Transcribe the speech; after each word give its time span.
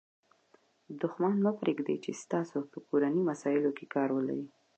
دوښمن 0.99 1.33
مه 1.45 1.51
پرېږدئ، 1.59 1.97
چي 2.03 2.11
ستاسي 2.23 2.59
په 2.71 2.77
کورنۍ 2.87 3.21
مسائلو 3.31 3.75
کښي 3.77 3.87
کار 3.95 4.09
ولري. 4.13 4.45